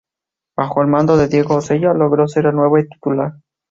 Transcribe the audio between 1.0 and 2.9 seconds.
de Diego Osella logró ser el nueve